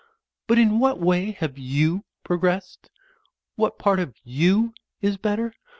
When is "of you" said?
3.99-4.73